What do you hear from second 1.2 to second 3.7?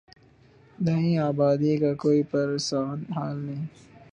آبادی کا کوئی پرسان حال نہیں۔